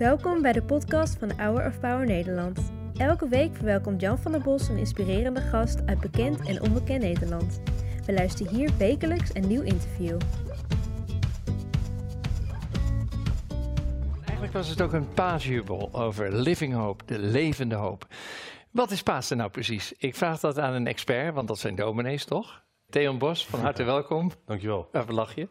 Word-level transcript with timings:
Welkom 0.00 0.42
bij 0.42 0.52
de 0.52 0.62
podcast 0.62 1.18
van 1.18 1.32
Hour 1.36 1.66
of 1.66 1.80
Power 1.80 2.06
Nederland. 2.06 2.72
Elke 2.96 3.28
week 3.28 3.56
verwelkomt 3.56 4.00
Jan 4.00 4.18
van 4.18 4.32
der 4.32 4.40
Bos 4.40 4.68
een 4.68 4.76
inspirerende 4.76 5.40
gast 5.40 5.86
uit 5.86 6.00
bekend 6.00 6.48
en 6.48 6.62
onbekend 6.62 7.02
Nederland. 7.02 7.60
We 8.06 8.12
luisteren 8.12 8.54
hier 8.54 8.70
wekelijks 8.78 9.34
een 9.34 9.46
nieuw 9.48 9.62
interview. 9.62 10.18
Eigenlijk 14.24 14.52
was 14.52 14.68
het 14.68 14.80
ook 14.80 14.92
een 14.92 15.08
paasjubel 15.08 15.88
over 15.92 16.32
Living 16.32 16.74
Hope, 16.74 17.04
de 17.04 17.18
levende 17.18 17.74
hoop. 17.74 18.06
Wat 18.70 18.90
is 18.90 19.02
Pasen 19.02 19.36
nou 19.36 19.50
precies? 19.50 19.92
Ik 19.92 20.14
vraag 20.14 20.40
dat 20.40 20.58
aan 20.58 20.74
een 20.74 20.86
expert, 20.86 21.34
want 21.34 21.48
dat 21.48 21.58
zijn 21.58 21.74
dominees 21.74 22.24
toch? 22.24 22.62
Theon 22.90 23.18
Bos, 23.18 23.46
van 23.46 23.60
harte 23.60 23.82
welkom. 23.82 24.30
Dankjewel. 24.44 24.88
Waarvoor 24.92 25.14
lach 25.14 25.34
je? 25.34 25.48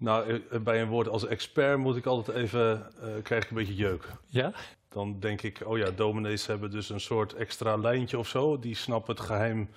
Nou, 0.00 0.42
eh, 0.50 0.60
bij 0.60 0.82
een 0.82 0.88
woord 0.88 1.08
als 1.08 1.26
expert 1.26 1.78
moet 1.78 1.96
ik 1.96 2.06
altijd 2.06 2.36
even, 2.36 2.92
eh, 3.00 3.22
krijg 3.22 3.44
ik 3.44 3.50
een 3.50 3.56
beetje 3.56 3.74
jeuk. 3.74 4.08
Ja? 4.26 4.52
Dan 4.88 5.20
denk 5.20 5.42
ik, 5.42 5.60
oh 5.64 5.78
ja, 5.78 5.90
dominees 5.90 6.46
hebben 6.46 6.70
dus 6.70 6.88
een 6.88 7.00
soort 7.00 7.34
extra 7.34 7.76
lijntje 7.76 8.18
of 8.18 8.28
zo. 8.28 8.58
Die 8.58 8.74
snappen 8.74 9.14
het 9.14 9.24
geheim 9.24 9.68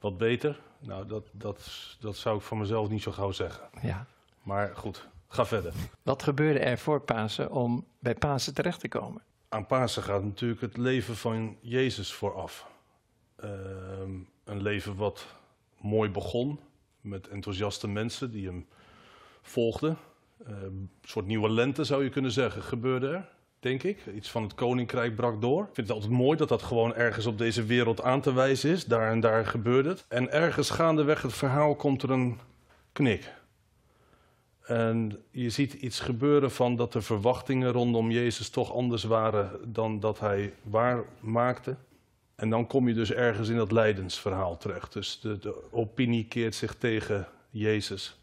wat 0.00 0.18
beter. 0.18 0.60
Nou, 0.78 1.06
dat, 1.06 1.26
dat, 1.32 1.70
dat 2.00 2.16
zou 2.16 2.36
ik 2.36 2.42
van 2.42 2.58
mezelf 2.58 2.88
niet 2.88 3.02
zo 3.02 3.12
gauw 3.12 3.32
zeggen. 3.32 3.68
Ja. 3.82 4.06
Maar 4.42 4.76
goed, 4.76 5.08
ga 5.28 5.46
verder. 5.46 5.72
Wat 6.02 6.22
gebeurde 6.22 6.58
er 6.58 6.78
voor 6.78 7.00
Pasen 7.00 7.50
om 7.50 7.86
bij 7.98 8.14
Pasen 8.14 8.54
terecht 8.54 8.80
te 8.80 8.88
komen? 8.88 9.22
Aan 9.48 9.66
Pasen 9.66 10.02
gaat 10.02 10.24
natuurlijk 10.24 10.60
het 10.60 10.76
leven 10.76 11.16
van 11.16 11.56
Jezus 11.60 12.12
vooraf. 12.12 12.66
Ehm, 13.36 14.10
een 14.44 14.62
leven 14.62 14.96
wat 14.96 15.26
mooi 15.80 16.10
begon 16.10 16.60
met 17.00 17.28
enthousiaste 17.28 17.88
mensen 17.88 18.30
die 18.30 18.46
hem 18.46 18.66
volgden. 19.44 19.96
Ehm, 20.46 20.64
een 20.64 20.90
soort 21.02 21.26
nieuwe 21.26 21.50
lente 21.50 21.84
zou 21.84 22.04
je 22.04 22.10
kunnen 22.10 22.30
zeggen, 22.30 22.62
gebeurde 22.62 23.08
er, 23.08 23.28
denk 23.60 23.82
ik. 23.82 24.06
Iets 24.14 24.30
van 24.30 24.42
het 24.42 24.54
koninkrijk 24.54 25.16
brak 25.16 25.40
door. 25.40 25.60
Ik 25.60 25.74
vind 25.74 25.86
het 25.86 25.96
altijd 25.96 26.12
mooi 26.12 26.36
dat 26.36 26.48
dat 26.48 26.62
gewoon 26.62 26.94
ergens 26.94 27.26
op 27.26 27.38
deze 27.38 27.64
wereld 27.64 28.02
aan 28.02 28.20
te 28.20 28.32
wijzen 28.32 28.70
is. 28.70 28.84
Daar 28.84 29.10
en 29.10 29.20
daar 29.20 29.46
gebeurde 29.46 29.88
het. 29.88 30.04
En 30.08 30.32
ergens 30.32 30.70
gaandeweg 30.70 31.22
het 31.22 31.32
verhaal 31.32 31.74
komt 31.74 32.02
er 32.02 32.10
een 32.10 32.38
knik. 32.92 33.32
En 34.66 35.22
je 35.30 35.50
ziet 35.50 35.72
iets 35.72 36.00
gebeuren 36.00 36.50
van 36.50 36.76
dat 36.76 36.92
de 36.92 37.02
verwachtingen 37.02 37.72
rondom 37.72 38.10
Jezus 38.10 38.48
toch 38.48 38.72
anders 38.72 39.04
waren 39.04 39.72
dan 39.72 40.00
dat 40.00 40.20
hij 40.20 40.54
waar 40.62 41.04
maakte. 41.20 41.76
En 42.34 42.50
dan 42.50 42.66
kom 42.66 42.88
je 42.88 42.94
dus 42.94 43.12
ergens 43.12 43.48
in 43.48 43.56
dat 43.56 43.72
lijdensverhaal 43.72 44.56
terecht. 44.56 44.92
Dus 44.92 45.20
de 45.20 45.70
opinie 45.70 46.24
keert 46.24 46.54
zich 46.54 46.74
tegen 46.74 47.28
Jezus. 47.50 48.18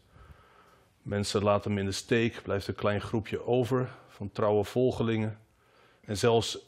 Mensen 1.02 1.42
laten 1.42 1.70
hem 1.70 1.80
in 1.80 1.86
de 1.86 1.92
steek, 1.92 2.42
blijft 2.42 2.68
een 2.68 2.74
klein 2.74 3.00
groepje 3.00 3.46
over 3.46 3.90
van 4.08 4.30
trouwe 4.30 4.64
volgelingen. 4.64 5.38
En 6.00 6.16
zelfs 6.16 6.58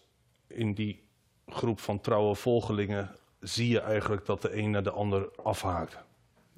in 0.47 0.75
die 0.75 1.09
groep 1.47 1.81
van 1.81 2.01
trouwe 2.01 2.35
volgelingen 2.35 3.17
zie 3.41 3.69
je 3.69 3.81
eigenlijk 3.81 4.27
dat 4.27 4.43
de 4.43 4.57
een 4.57 4.71
naar 4.71 4.83
de 4.83 4.91
ander 4.91 5.29
afhaakt. 5.43 5.99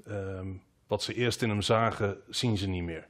Ehm, 0.05 0.49
wat 0.87 1.03
ze 1.03 1.15
eerst 1.15 1.43
in 1.43 1.49
hem 1.49 1.63
zagen, 1.63 2.17
zien 2.29 2.57
ze 2.57 2.69
niet 2.69 2.83
meer. 2.83 3.07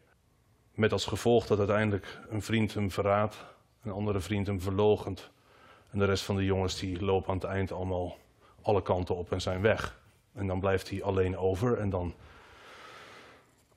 Met 0.74 0.92
als 0.92 1.06
gevolg 1.06 1.46
dat 1.46 1.58
uiteindelijk 1.58 2.20
een 2.28 2.42
vriend 2.42 2.74
hem 2.74 2.90
verraadt, 2.90 3.36
een 3.82 3.92
andere 3.92 4.20
vriend 4.20 4.46
hem 4.46 4.60
verlogent. 4.60 5.30
En 5.90 5.98
de 5.98 6.04
rest 6.04 6.24
van 6.24 6.36
de 6.36 6.44
jongens 6.44 6.78
die 6.78 7.04
lopen 7.04 7.28
aan 7.28 7.38
het 7.38 7.44
eind 7.44 7.72
allemaal 7.72 8.18
alle 8.62 8.82
kanten 8.82 9.16
op 9.16 9.32
en 9.32 9.40
zijn 9.40 9.60
weg. 9.60 10.00
En 10.32 10.46
dan 10.46 10.60
blijft 10.60 10.90
hij 10.90 11.02
alleen 11.02 11.36
over 11.36 11.78
en 11.78 11.90
dan 11.90 12.14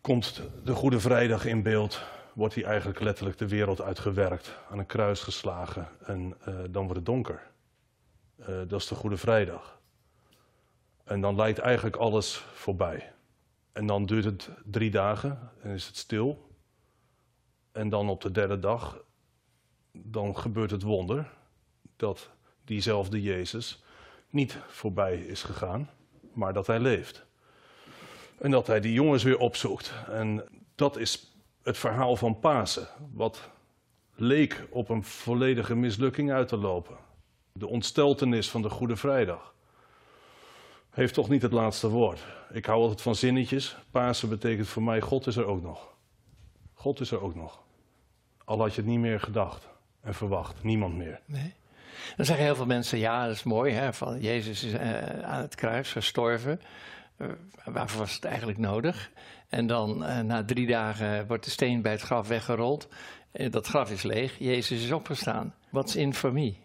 komt 0.01 0.41
de 0.63 0.73
Goede 0.73 0.99
Vrijdag 0.99 1.45
in 1.45 1.63
beeld. 1.63 2.01
Wordt 2.33 2.55
hij 2.55 2.63
eigenlijk 2.63 2.99
letterlijk 2.99 3.37
de 3.37 3.47
wereld 3.47 3.81
uitgewerkt, 3.81 4.57
aan 4.69 4.79
een 4.79 4.85
kruis 4.85 5.21
geslagen 5.21 5.87
en 5.99 6.37
uh, 6.47 6.55
dan 6.69 6.83
wordt 6.83 6.95
het 6.95 7.05
donker. 7.05 7.47
Uh, 8.39 8.45
dat 8.45 8.79
is 8.79 8.87
de 8.87 8.95
Goede 8.95 9.17
Vrijdag. 9.17 9.79
En 11.03 11.21
dan 11.21 11.35
lijkt 11.35 11.59
eigenlijk 11.59 11.95
alles 11.95 12.35
voorbij. 12.53 13.13
En 13.71 13.85
dan 13.85 14.05
duurt 14.05 14.25
het 14.25 14.49
drie 14.65 14.91
dagen 14.91 15.51
en 15.61 15.69
is 15.69 15.87
het 15.87 15.97
stil. 15.97 16.49
En 17.71 17.89
dan 17.89 18.09
op 18.09 18.21
de 18.21 18.31
derde 18.31 18.59
dag, 18.59 19.03
dan 19.91 20.37
gebeurt 20.37 20.71
het 20.71 20.81
wonder 20.81 21.29
dat 21.95 22.29
diezelfde 22.63 23.21
Jezus 23.21 23.83
niet 24.29 24.57
voorbij 24.67 25.17
is 25.17 25.43
gegaan, 25.43 25.89
maar 26.33 26.53
dat 26.53 26.67
hij 26.67 26.79
leeft. 26.79 27.25
En 28.39 28.51
dat 28.51 28.67
hij 28.67 28.79
die 28.79 28.93
jongens 28.93 29.23
weer 29.23 29.37
opzoekt. 29.37 29.93
En 30.11 30.43
dat 30.75 30.97
is 30.97 31.33
het 31.63 31.77
verhaal 31.77 32.15
van 32.15 32.39
Pasen, 32.39 32.87
wat 33.13 33.49
leek 34.15 34.67
op 34.69 34.89
een 34.89 35.03
volledige 35.03 35.75
mislukking 35.75 36.31
uit 36.31 36.47
te 36.47 36.57
lopen. 36.57 36.97
De 37.51 37.67
ontsteltenis 37.67 38.49
van 38.49 38.61
de 38.61 38.69
Goede 38.69 38.95
Vrijdag 38.95 39.53
heeft 40.89 41.13
toch 41.13 41.29
niet 41.29 41.41
het 41.41 41.51
laatste 41.51 41.89
woord. 41.89 42.19
Ik 42.51 42.65
hou 42.65 42.81
altijd 42.81 43.01
van 43.01 43.15
zinnetjes. 43.15 43.77
Pasen 43.91 44.29
betekent 44.29 44.67
voor 44.67 44.83
mij, 44.83 45.01
God 45.01 45.27
is 45.27 45.35
er 45.35 45.45
ook 45.45 45.61
nog. 45.61 45.87
God 46.73 46.99
is 46.99 47.11
er 47.11 47.21
ook 47.21 47.35
nog. 47.35 47.61
Al 48.45 48.59
had 48.59 48.75
je 48.75 48.81
het 48.81 48.89
niet 48.89 48.99
meer 48.99 49.19
gedacht 49.19 49.67
en 50.01 50.13
verwacht, 50.13 50.63
niemand 50.63 50.95
meer. 50.95 51.19
Nee. 51.25 51.53
Dan 52.15 52.25
zeggen 52.25 52.45
heel 52.45 52.55
veel 52.55 52.65
mensen, 52.65 52.97
ja, 52.97 53.25
dat 53.25 53.35
is 53.35 53.43
mooi, 53.43 53.73
hè, 53.73 53.93
van 53.93 54.19
Jezus 54.19 54.63
is 54.63 54.73
uh, 54.73 55.23
aan 55.23 55.41
het 55.41 55.55
kruis 55.55 55.91
gestorven. 55.91 56.61
Uh, 57.21 57.27
waarvoor 57.65 57.99
was 57.99 58.15
het 58.15 58.25
eigenlijk 58.25 58.57
nodig? 58.57 59.11
En 59.49 59.67
dan 59.67 60.03
uh, 60.03 60.19
na 60.19 60.45
drie 60.45 60.67
dagen 60.67 61.27
wordt 61.27 61.43
de 61.43 61.49
steen 61.49 61.81
bij 61.81 61.91
het 61.91 62.01
graf 62.01 62.27
weggerold. 62.27 62.87
dat 63.49 63.67
graf 63.67 63.91
is 63.91 64.03
leeg, 64.03 64.37
Jezus 64.37 64.83
is 64.83 64.91
opgestaan. 64.91 65.55
What's 65.69 65.95
in 65.95 66.13
for 66.13 66.33
me? 66.33 66.55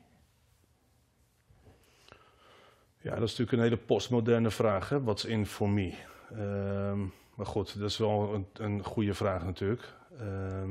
Ja, 3.05 3.11
dat 3.11 3.23
is 3.23 3.37
natuurlijk 3.37 3.53
een 3.53 3.63
hele 3.63 3.77
postmoderne 3.77 4.51
vraag, 4.51 4.89
hè? 4.89 5.03
What's 5.03 5.25
in 5.25 5.47
for 5.47 5.69
me? 5.69 5.93
Ehm, 6.31 6.99
maar 7.35 7.47
goed, 7.47 7.79
dat 7.79 7.91
is 7.91 7.99
wel 7.99 8.35
een, 8.35 8.47
een 8.53 8.85
goede 8.85 9.15
vraag 9.15 9.45
natuurlijk. 9.45 9.95
Ehm, 10.19 10.71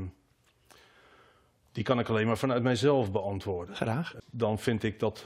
die 1.71 1.83
kan 1.83 1.99
ik 1.99 2.09
alleen 2.09 2.27
maar 2.27 2.37
vanuit 2.37 2.63
mijzelf 2.63 3.11
beantwoorden. 3.11 3.75
Graag. 3.75 4.15
Dan 4.31 4.59
vind 4.59 4.83
ik 4.83 4.99
dat 4.99 5.25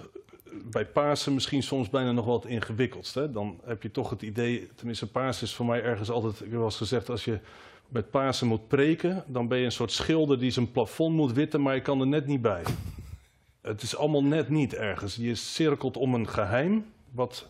bij 0.66 0.86
Pasen 0.86 1.34
misschien 1.34 1.64
soms 1.64 1.90
bijna 1.90 2.12
nog 2.12 2.26
wat 2.26 2.46
ingewikkeldst. 2.46 3.16
Hè? 3.16 3.32
Dan 3.32 3.60
heb 3.66 3.84
je 3.84 3.92
toch 3.92 4.10
het 4.10 4.22
idee, 4.22 4.70
tenminste 4.76 5.12
Pasen 5.12 5.48
is 5.48 5.54
voor 5.54 5.66
mij 5.66 5.84
ergens 5.84 6.10
altijd, 6.10 6.42
ik 6.42 6.54
eens 6.54 6.78
gezegd, 6.78 7.10
als 7.10 7.26
je 7.26 7.40
met 7.88 8.10
Pasen 8.10 8.48
moet 8.48 8.68
preken, 8.68 9.24
dan 9.28 9.48
ben 9.48 9.58
je 9.58 9.66
een 9.66 9.72
soort 9.72 9.92
schilder 9.92 10.40
die 10.40 10.52
zijn 10.52 10.72
plafond 10.72 11.16
moet 11.16 11.34
witten, 11.34 11.62
maar 11.62 11.76
je 11.76 11.82
kan 11.82 12.00
er 12.00 12.08
net 12.08 12.28
niet 12.28 12.42
bij. 12.42 12.64
Het 13.62 13.82
is 13.82 13.96
allemaal 13.96 14.24
net 14.24 14.50
niet 14.50 14.74
ergens. 14.74 15.16
Je 15.16 15.36
cirkelt 15.36 15.98
om 15.98 16.14
een 16.14 16.28
geheim, 16.28 16.86
wat, 17.12 17.50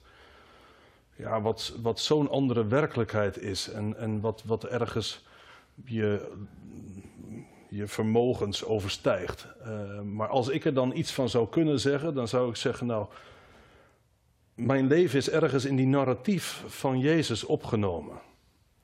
ja, 1.15 1.41
wat, 1.41 1.73
wat 1.81 1.99
zo'n 1.99 2.29
andere 2.29 2.67
werkelijkheid 2.67 3.41
is. 3.41 3.69
En, 3.69 3.97
en 3.97 4.19
wat, 4.19 4.43
wat 4.45 4.65
ergens 4.65 5.25
je 5.85 6.31
je 7.69 7.87
vermogens 7.87 8.65
overstijgt. 8.65 9.47
Uh, 9.61 10.01
maar 10.01 10.27
als 10.27 10.47
ik 10.47 10.65
er 10.65 10.73
dan 10.73 10.95
iets 10.95 11.13
van 11.13 11.29
zou 11.29 11.49
kunnen 11.49 11.79
zeggen, 11.79 12.13
dan 12.13 12.27
zou 12.27 12.49
ik 12.49 12.55
zeggen, 12.55 12.87
nou, 12.87 13.07
mijn 14.55 14.87
leven 14.87 15.17
is 15.17 15.29
ergens 15.29 15.65
in 15.65 15.75
die 15.75 15.87
narratief 15.87 16.63
van 16.67 16.99
Jezus 16.99 17.43
opgenomen. 17.43 18.19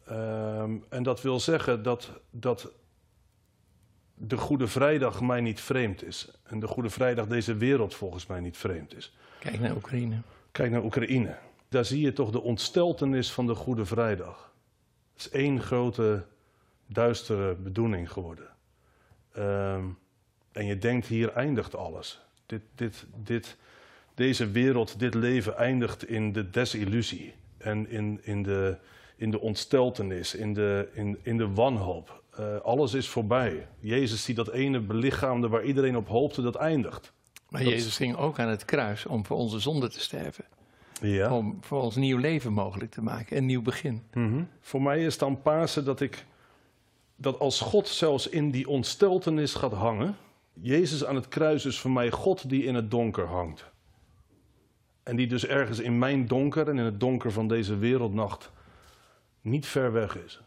Uh, 0.10 0.64
en 0.90 1.04
dat 1.04 1.22
wil 1.22 1.40
zeggen 1.40 1.84
dat, 1.84 2.12
dat 2.30 2.72
de 4.14 4.38
Goede 4.38 4.68
Vrijdag 4.68 5.22
mij 5.22 5.42
niet 5.42 5.62
vreemd 5.62 6.04
is. 6.04 6.32
En 6.44 6.60
de 6.60 6.68
Goede 6.68 6.90
Vrijdag 6.90 7.28
deze 7.28 7.56
wereld 7.56 7.96
volgens 7.96 8.26
mij 8.26 8.40
niet 8.40 8.58
vreemd 8.58 8.96
is. 8.96 9.16
Kijk 9.40 9.60
naar 9.60 9.76
Oekraïne. 9.76 10.22
Kijk 10.52 10.72
naar 10.72 10.84
Oekraïne. 10.84 11.38
Daar 11.70 11.86
zie 11.86 12.02
je 12.02 12.14
toch 12.14 12.32
de 12.32 12.42
ontsteltenis 12.42 13.32
van 13.32 13.48
de 13.48 13.56
Goede 13.56 13.86
Vrijdag. 13.86 14.54
Het 15.14 15.26
is 15.26 15.30
één 15.30 15.62
grote 15.62 16.26
duistere 16.88 17.56
bedoeling 17.56 18.12
geworden. 18.12 18.53
Um, 19.38 19.98
en 20.52 20.66
je 20.66 20.78
denkt, 20.78 21.08
hier 21.08 21.32
eindigt 21.32 21.76
alles. 21.76 22.22
Dit, 22.46 22.62
dit, 22.76 23.06
dit, 23.24 23.58
deze 24.16 24.52
wereld, 24.52 25.00
dit 25.00 25.14
leven 25.14 25.58
eindigt 25.58 26.08
in 26.08 26.34
de 26.34 26.50
desillusie. 26.50 27.34
En 27.58 27.90
in, 27.90 28.20
in, 28.24 28.44
de, 28.44 28.78
in 29.16 29.32
de 29.32 29.40
ontsteltenis, 29.40 30.36
in 30.36 30.54
de, 30.54 30.90
in, 30.94 31.20
in 31.22 31.38
de 31.38 31.50
wanhoop. 31.50 32.22
Uh, 32.40 32.60
alles 32.60 32.94
is 32.94 33.08
voorbij. 33.08 33.68
Jezus 33.80 34.26
die 34.26 34.36
dat 34.36 34.52
ene 34.52 34.80
belichaamde 34.80 35.48
waar 35.48 35.64
iedereen 35.64 35.98
op 35.98 36.08
hoopte, 36.08 36.42
dat 36.42 36.56
eindigt. 36.56 37.14
Maar 37.50 37.64
dat 37.64 37.72
Jezus 37.72 37.96
ging 37.96 38.16
ook 38.16 38.40
aan 38.40 38.48
het 38.48 38.66
kruis 38.66 39.06
om 39.06 39.26
voor 39.26 39.38
onze 39.38 39.60
zonde 39.60 39.90
te 39.90 40.00
sterven. 40.00 40.46
Ja. 41.02 41.36
Om 41.36 41.58
voor 41.62 41.82
ons 41.82 41.96
nieuw 41.96 42.18
leven 42.18 42.54
mogelijk 42.54 42.92
te 42.92 43.02
maken, 43.02 43.38
een 43.38 43.46
nieuw 43.46 43.62
begin. 43.62 44.04
Mm 44.14 44.32
-hmm. 44.32 44.48
Voor 44.62 44.82
mij 44.82 45.06
is 45.06 45.18
dan 45.18 45.42
Pasen 45.42 45.86
dat 45.86 46.02
ik 46.02 46.26
dat 47.16 47.40
als 47.40 47.60
God 47.60 47.88
zelfs 47.88 48.28
in 48.30 48.52
die 48.52 48.68
ontsteltenis 48.68 49.54
gaat 49.54 49.74
hangen, 49.74 50.18
Jezus 50.54 51.06
aan 51.06 51.16
het 51.16 51.28
kruis 51.28 51.66
is 51.66 51.80
voor 51.80 51.92
mij 51.92 52.12
God 52.12 52.50
die 52.50 52.64
in 52.64 52.76
het 52.76 52.92
donker 52.92 53.26
hangt. 53.26 53.72
En 55.04 55.16
die 55.16 55.28
dus 55.28 55.46
ergens 55.46 55.80
in 55.80 56.00
mijn 56.00 56.28
donker 56.28 56.70
en 56.70 56.78
in 56.78 56.86
het 56.86 57.00
donker 57.00 57.32
van 57.32 57.48
deze 57.48 57.78
wereldnacht 57.78 58.52
niet 59.42 59.66
ver 59.66 59.92
weg 59.92 60.18
is. 60.18 60.42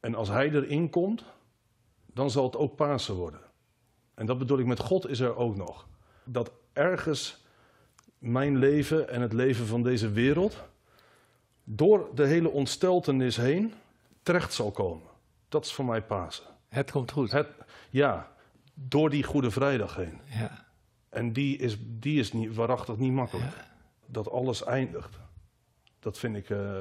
En 0.00 0.14
als 0.14 0.28
Hij 0.28 0.50
erin 0.50 0.90
komt, 0.90 1.24
dan 2.06 2.30
zal 2.30 2.44
het 2.44 2.56
ook 2.56 2.76
Pasen 2.76 3.14
worden. 3.14 3.40
En 4.14 4.26
dat 4.26 4.38
bedoel 4.38 4.58
ik 4.58 4.66
met 4.66 4.78
God 4.78 5.08
is 5.08 5.20
er 5.20 5.36
ook 5.36 5.56
nog. 5.56 5.86
Dat 6.24 6.50
ergens 6.72 7.44
mijn 8.18 8.56
leven 8.56 9.08
en 9.08 9.20
het 9.20 9.32
leven 9.32 9.66
van 9.66 9.82
deze 9.82 10.10
wereld 10.10 10.64
door 11.64 12.08
de 12.14 12.26
hele 12.26 12.50
ontsteltenis 12.50 13.36
heen 13.36 13.74
terecht 14.22 14.52
zal 14.52 14.70
komen. 14.70 15.08
Dat 15.48 15.64
is 15.64 15.72
voor 15.72 15.84
mij 15.84 16.02
Pasen. 16.02 16.44
Het 16.68 16.90
komt 16.90 17.10
goed. 17.10 17.32
Het, 17.32 17.48
ja, 17.90 18.28
door 18.74 19.10
die 19.10 19.22
Goede 19.22 19.50
Vrijdag 19.50 19.96
heen. 19.96 20.20
Ja. 20.24 20.64
En 21.08 21.32
die 21.32 21.58
is, 21.58 21.76
die 21.80 22.18
is 22.20 22.32
niet, 22.32 22.54
waarachtig 22.54 22.96
niet 22.96 23.12
makkelijk. 23.12 23.52
Dat 24.06 24.30
alles 24.30 24.64
eindigt. 24.64 25.18
Dat 26.00 26.18
vind 26.18 26.36
ik 26.36 26.50
eh, 26.50 26.80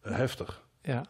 heftig. 0.00 0.62
Ja. 0.82 1.04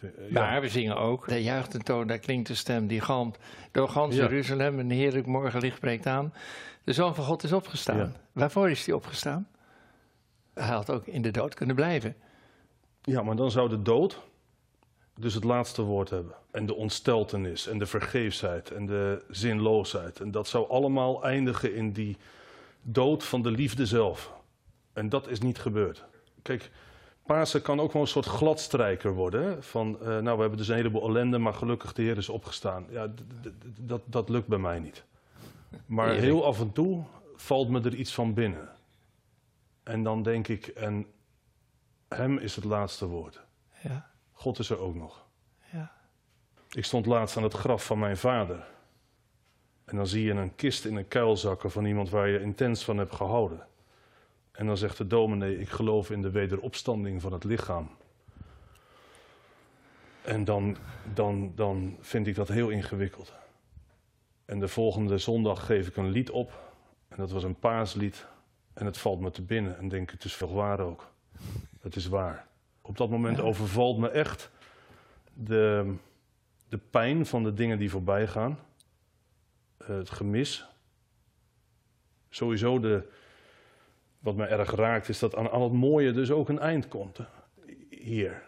Eh, 0.00 0.32
Maar 0.32 0.60
we 0.60 0.68
zingen 0.68 0.96
ook. 0.96 1.28
Daar 1.28 1.38
juicht 1.38 1.74
een 1.74 1.82
toon, 1.82 2.06
daar 2.06 2.18
klinkt 2.18 2.48
de 2.48 2.54
stem 2.54 2.86
die 2.86 3.00
galmt. 3.00 3.38
Door 3.72 3.88
gans 3.88 4.14
Ja. 4.14 4.22
Jeruzalem, 4.22 4.78
een 4.78 4.90
heerlijk 4.90 5.26
morgenlicht 5.26 5.80
breekt 5.80 6.06
aan. 6.06 6.32
De 6.84 6.92
Zoon 6.92 7.14
van 7.14 7.24
God 7.24 7.42
is 7.42 7.52
opgestaan. 7.52 7.96
Ja. 7.96 8.12
Waarvoor 8.32 8.70
is 8.70 8.86
hij 8.86 8.94
opgestaan? 8.94 9.48
Hij 10.54 10.66
had 10.74 10.90
ook 10.90 11.06
in 11.06 11.22
de 11.22 11.30
dood 11.30 11.54
kunnen 11.54 11.76
blijven. 11.76 12.16
Ja, 13.02 13.22
maar 13.22 13.36
dan 13.36 13.50
zou 13.50 13.68
de 13.68 13.82
dood 13.82 14.20
dus 15.18 15.34
het 15.34 15.44
laatste 15.44 15.82
woord 15.82 16.10
hebben. 16.10 16.34
En 16.50 16.66
de 16.66 16.74
ontsteltenis 16.74 17.66
en 17.66 17.78
de 17.78 17.86
vergeefsheid 17.86 18.70
en 18.70 18.86
de 18.86 19.24
zinloosheid. 19.30 20.20
En 20.20 20.30
dat 20.30 20.48
zou 20.48 20.68
allemaal 20.68 21.24
eindigen 21.24 21.74
in 21.74 21.92
die 21.92 22.16
dood 22.82 23.24
van 23.24 23.42
de 23.42 23.50
liefde 23.50 23.86
zelf. 23.86 24.32
En 24.92 25.08
dat 25.08 25.28
is 25.28 25.40
niet 25.40 25.58
gebeurd. 25.58 26.04
Kijk, 26.42 26.70
Pasen 27.26 27.62
kan 27.62 27.80
ook 27.80 27.92
wel 27.92 28.02
een 28.02 28.08
soort 28.08 28.26
gladstrijker 28.26 29.14
worden. 29.14 29.42
Hè? 29.42 29.62
Van, 29.62 30.00
eh, 30.00 30.06
nou, 30.06 30.34
we 30.34 30.40
hebben 30.40 30.56
dus 30.56 30.68
een 30.68 30.76
heleboel 30.76 31.08
ellende, 31.08 31.38
maar 31.38 31.54
gelukkig 31.54 31.92
de 31.92 32.02
Heer 32.02 32.16
is 32.16 32.28
opgestaan. 32.28 32.86
Ja, 32.90 33.12
dat, 33.80 34.02
dat 34.04 34.28
lukt 34.28 34.46
bij 34.46 34.58
mij 34.58 34.78
niet. 34.78 35.04
Maar 35.86 36.12
heel 36.12 36.44
af 36.44 36.60
en 36.60 36.72
toe 36.72 37.04
valt 37.36 37.68
me 37.68 37.80
er 37.80 37.94
iets 37.94 38.14
van 38.14 38.34
binnen. 38.34 38.68
En 39.82 40.02
dan 40.02 40.22
denk 40.22 40.48
ik, 40.48 40.66
en 40.66 41.06
hem 42.08 42.38
is 42.38 42.56
het 42.56 42.64
laatste 42.64 43.06
woord. 43.06 43.40
Ja. 43.82 44.10
God 44.38 44.58
is 44.58 44.70
er 44.70 44.78
ook 44.78 44.94
nog. 44.94 45.24
Ja. 45.72 45.92
Ik 46.70 46.84
stond 46.84 47.06
laatst 47.06 47.36
aan 47.36 47.42
het 47.42 47.54
graf 47.54 47.84
van 47.84 47.98
mijn 47.98 48.16
vader. 48.16 48.66
En 49.84 49.96
dan 49.96 50.06
zie 50.06 50.24
je 50.24 50.32
een 50.32 50.54
kist 50.54 50.84
in 50.84 50.96
een 50.96 51.08
kuil 51.08 51.36
zakken 51.36 51.70
van 51.70 51.84
iemand 51.84 52.10
waar 52.10 52.28
je 52.28 52.40
intens 52.40 52.84
van 52.84 52.98
hebt 52.98 53.14
gehouden. 53.14 53.66
En 54.52 54.66
dan 54.66 54.76
zegt 54.76 54.96
de 54.96 55.06
dominee, 55.06 55.58
ik 55.58 55.68
geloof 55.68 56.10
in 56.10 56.22
de 56.22 56.30
wederopstanding 56.30 57.20
van 57.20 57.32
het 57.32 57.44
lichaam. 57.44 57.90
En 60.22 60.44
dan, 60.44 60.76
dan, 61.14 61.52
dan 61.54 61.96
vind 62.00 62.26
ik 62.26 62.34
dat 62.34 62.48
heel 62.48 62.68
ingewikkeld. 62.68 63.34
En 64.44 64.58
de 64.58 64.68
volgende 64.68 65.18
zondag 65.18 65.66
geef 65.66 65.86
ik 65.86 65.96
een 65.96 66.10
lied 66.10 66.30
op. 66.30 66.74
En 67.08 67.16
dat 67.16 67.30
was 67.30 67.42
een 67.44 67.58
paaslied. 67.58 68.26
En 68.74 68.86
het 68.86 68.98
valt 68.98 69.20
me 69.20 69.30
te 69.30 69.42
binnen. 69.42 69.78
En 69.78 69.88
denk, 69.88 70.10
het 70.10 70.24
is 70.24 70.34
veel 70.34 70.54
waar 70.54 70.80
ook. 70.80 71.10
Het 71.80 71.96
is 71.96 72.06
waar. 72.06 72.46
Op 72.86 72.96
dat 72.96 73.10
moment 73.10 73.40
overvalt 73.40 73.98
me 73.98 74.08
echt 74.08 74.50
de, 75.34 75.94
de 76.68 76.78
pijn 76.90 77.26
van 77.26 77.42
de 77.42 77.54
dingen 77.54 77.78
die 77.78 77.90
voorbij 77.90 78.26
gaan. 78.26 78.58
Eh, 79.76 79.88
het 79.88 80.10
gemis. 80.10 80.66
Sowieso 82.28 82.80
de, 82.80 83.08
wat 84.18 84.36
mij 84.36 84.48
erg 84.48 84.70
raakt 84.70 85.08
is 85.08 85.18
dat 85.18 85.36
aan 85.36 85.50
al 85.50 85.62
het 85.62 85.72
mooie 85.72 86.12
dus 86.12 86.30
ook 86.30 86.48
een 86.48 86.58
eind 86.58 86.88
komt. 86.88 87.16
hè, 87.16 87.24
Hier. 87.90 88.42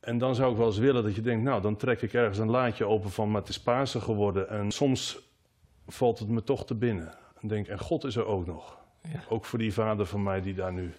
En 0.00 0.18
dan 0.18 0.34
zou 0.34 0.50
ik 0.50 0.56
wel 0.56 0.66
eens 0.66 0.78
willen 0.78 1.02
dat 1.02 1.14
je 1.14 1.20
denkt, 1.20 1.44
nou 1.44 1.62
dan 1.62 1.76
trek 1.76 2.02
ik 2.02 2.12
ergens 2.12 2.38
een 2.38 2.50
laadje 2.50 2.84
open 2.84 3.10
van, 3.10 3.30
maar 3.30 3.40
het 3.40 3.50
is 3.50 3.60
Pasen 3.60 4.02
geworden. 4.02 4.48
En 4.48 4.70
soms 4.70 5.18
valt 5.86 6.18
het 6.18 6.28
me 6.28 6.42
toch 6.42 6.66
te 6.66 6.74
binnen. 6.74 7.14
En 7.40 7.48
denk, 7.48 7.68
en 7.68 7.78
God 7.78 8.04
is 8.04 8.16
er 8.16 8.26
ook 8.26 8.46
nog. 8.46 8.78
Ja. 9.02 9.22
Ook 9.28 9.44
voor 9.44 9.58
die 9.58 9.72
vader 9.72 10.06
van 10.06 10.22
mij 10.22 10.40
die 10.40 10.54
daar 10.54 10.72
nu 10.72 10.94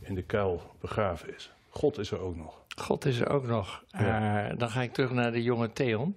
in 0.00 0.14
de 0.14 0.22
kuil 0.22 0.62
begraven 0.80 1.34
is. 1.34 1.53
God 1.74 1.98
is 1.98 2.10
er 2.10 2.20
ook 2.20 2.36
nog. 2.36 2.62
God 2.76 3.04
is 3.04 3.20
er 3.20 3.28
ook 3.28 3.46
nog. 3.46 3.84
Ja. 3.88 4.48
Eh, 4.48 4.58
dan 4.58 4.70
ga 4.70 4.82
ik 4.82 4.92
terug 4.92 5.10
naar 5.10 5.32
de 5.32 5.42
jonge 5.42 5.72
Theon. 5.72 6.16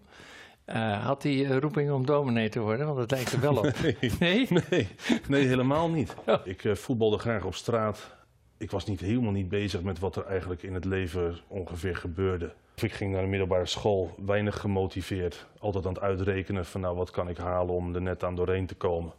Eh, 0.66 1.06
had 1.06 1.24
hij 1.24 1.46
eh, 1.46 1.58
roeping 1.58 1.92
om 1.92 2.06
dominee 2.06 2.50
te 2.50 2.60
worden? 2.60 2.86
Want 2.86 2.98
het 3.00 3.12
lijkt 3.12 3.32
er 3.32 3.40
wel 3.40 3.58
op. 3.58 3.74
Nee, 3.82 3.98
Nee? 4.20 4.48
nee, 4.70 4.88
nee 5.28 5.48
helemaal 5.48 5.90
niet. 5.90 6.16
Oh. 6.26 6.36
Ik 6.44 6.62
voetbalde 6.74 7.18
graag 7.18 7.44
op 7.44 7.56
straat. 7.56 8.16
Ik 8.58 8.72
was 8.72 8.86
niet, 8.86 9.00
helemaal 9.00 9.32
niet 9.32 9.50
bezig 9.50 9.82
met 9.82 10.00
wat 10.00 10.16
er 10.16 10.26
eigenlijk 10.26 10.64
in 10.64 10.74
het 10.74 10.86
leven 10.86 11.38
ongeveer 11.48 11.96
gebeurde. 11.96 12.54
Of 12.76 12.84
ik 12.84 12.94
ging 12.94 13.12
naar 13.12 13.22
de 13.22 13.28
middelbare 13.28 13.66
school, 13.66 14.16
weinig 14.26 14.60
gemotiveerd. 14.60 15.46
Altijd 15.60 15.86
aan 15.86 15.94
het 15.94 16.02
uitrekenen 16.02 16.66
van 16.66 16.82
nou 16.82 16.96
wat 16.96 17.12
kan 17.12 17.30
ik 17.30 17.38
halen 17.38 17.76
om 17.76 17.96
er 17.96 18.02
net 18.02 18.24
aan 18.24 18.36
doorheen 18.36 18.66
te 18.66 18.76
komen. 18.76 19.14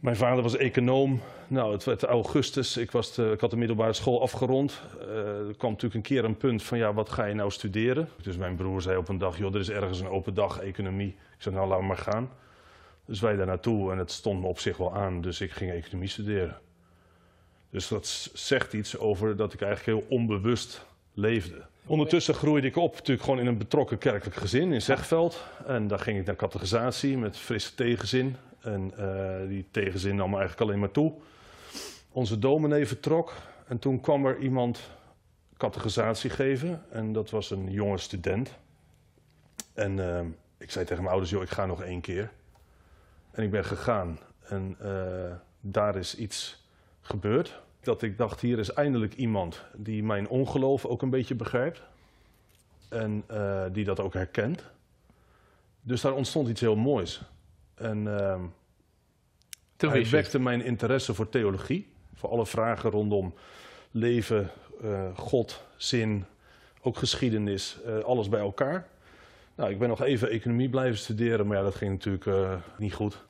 Mijn 0.00 0.16
vader 0.16 0.42
was 0.42 0.56
econoom. 0.56 1.20
Nou, 1.46 1.72
het 1.72 1.84
werd 1.84 2.02
augustus. 2.02 2.76
Ik, 2.76 2.90
was 2.90 3.18
ik 3.18 3.40
had 3.40 3.50
de 3.50 3.56
middelbare 3.56 3.92
school 3.92 4.22
afgerond. 4.22 4.82
Eh, 5.00 5.48
er 5.48 5.54
kwam 5.56 5.70
natuurlijk 5.70 5.94
een 5.94 6.14
keer 6.14 6.24
een 6.24 6.36
punt 6.36 6.62
van, 6.62 6.78
ja, 6.78 6.94
wat 6.94 7.10
ga 7.10 7.24
je 7.24 7.34
nou 7.34 7.50
studeren? 7.50 8.08
Dus 8.22 8.36
mijn 8.36 8.56
broer 8.56 8.82
zei 8.82 8.96
op 8.96 9.08
een 9.08 9.18
dag, 9.18 9.38
joh, 9.38 9.54
er 9.54 9.60
is 9.60 9.70
ergens 9.70 10.00
een 10.00 10.08
open 10.08 10.34
dag 10.34 10.60
economie. 10.60 11.08
Ik 11.08 11.42
zei, 11.42 11.54
nou, 11.54 11.68
laat 11.68 11.82
maar 11.82 11.96
gaan. 11.96 12.30
Dus 13.04 13.20
wij 13.20 13.36
daar 13.36 13.46
naartoe 13.46 13.92
en 13.92 13.98
het 13.98 14.10
stond 14.10 14.40
me 14.40 14.46
op 14.46 14.58
zich 14.58 14.76
wel 14.76 14.94
aan. 14.94 15.20
Dus 15.20 15.40
ik 15.40 15.50
ging 15.50 15.70
economie 15.70 16.08
studeren. 16.08 16.58
Dus 17.70 17.88
dat 17.88 18.30
zegt 18.32 18.72
iets 18.72 18.98
over 18.98 19.36
dat 19.36 19.52
ik 19.52 19.60
eigenlijk 19.60 19.98
heel 19.98 20.16
onbewust 20.18 20.86
leefde. 21.14 21.66
Ondertussen 21.86 22.34
groeide 22.34 22.66
ik 22.66 22.76
op, 22.76 22.94
natuurlijk 22.94 23.22
gewoon 23.22 23.40
in 23.40 23.46
een 23.46 23.58
betrokken 23.58 23.98
kerkelijk 23.98 24.36
gezin 24.36 24.72
in 24.72 24.82
Zegveld. 24.82 25.44
En 25.66 25.86
daar 25.86 25.98
ging 25.98 26.18
ik 26.18 26.26
naar 26.26 26.36
catechisatie 26.36 27.18
met 27.18 27.36
frisse 27.36 27.74
tegenzin. 27.74 28.36
En 28.60 28.92
eh, 28.96 29.48
die 29.48 29.66
tegenzin 29.70 30.16
nam 30.16 30.30
eigenlijk 30.30 30.60
alleen 30.60 30.78
maar 30.78 30.90
toe. 30.90 31.12
Onze 32.12 32.38
dominee 32.38 32.86
vertrok 32.86 33.34
en 33.66 33.78
toen 33.78 34.00
kwam 34.00 34.26
er 34.26 34.38
iemand 34.38 34.90
catechisatie 35.56 36.30
geven. 36.30 36.82
En 36.90 37.12
dat 37.12 37.30
was 37.30 37.50
een 37.50 37.70
jonge 37.70 37.98
student. 37.98 38.58
En 39.74 40.16
eh, 40.16 40.26
ik 40.58 40.70
zei 40.70 40.84
tegen 40.84 41.02
mijn 41.02 41.10
ouders, 41.10 41.30
joh, 41.30 41.42
ik 41.42 41.50
ga 41.50 41.66
nog 41.66 41.82
één 41.82 42.00
keer. 42.00 42.30
En 43.30 43.42
ik 43.42 43.50
ben 43.50 43.64
gegaan. 43.64 44.18
En 44.42 44.76
eh, 44.80 45.34
daar 45.60 45.96
is 45.96 46.16
iets 46.16 46.64
gebeurd. 47.00 47.60
Dat 47.80 48.02
ik 48.02 48.18
dacht, 48.18 48.40
hier 48.40 48.58
is 48.58 48.72
eindelijk 48.72 49.14
iemand 49.14 49.64
die 49.76 50.02
mijn 50.02 50.28
ongeloof 50.28 50.86
ook 50.86 51.02
een 51.02 51.10
beetje 51.10 51.34
begrijpt. 51.34 51.82
En 52.88 53.24
eh, 53.26 53.64
die 53.72 53.84
dat 53.84 54.00
ook 54.00 54.14
herkent. 54.14 54.64
Dus 55.82 56.00
daar 56.00 56.14
ontstond 56.14 56.48
iets 56.48 56.60
heel 56.60 56.76
moois. 56.76 57.22
En 57.80 58.18
ehm, 58.20 58.40
Toen 59.76 59.90
hij 59.90 60.06
wekte 60.10 60.38
mijn 60.38 60.64
interesse 60.64 61.14
voor 61.14 61.28
theologie. 61.28 61.88
Voor 62.14 62.30
alle 62.30 62.46
vragen 62.46 62.90
rondom 62.90 63.34
leven, 63.90 64.50
eh, 64.82 65.16
God, 65.16 65.62
zin, 65.76 66.24
ook 66.82 66.96
geschiedenis, 66.96 67.78
eh, 67.86 67.98
alles 67.98 68.28
bij 68.28 68.40
elkaar. 68.40 68.88
Nou, 69.54 69.70
ik 69.70 69.78
ben 69.78 69.88
nog 69.88 70.02
even 70.02 70.30
economie 70.30 70.68
blijven 70.68 70.98
studeren, 70.98 71.46
maar 71.46 71.56
ja, 71.56 71.62
dat 71.62 71.74
ging 71.74 71.90
natuurlijk 71.90 72.26
eh, 72.26 72.54
niet 72.78 72.94
goed. 72.94 73.24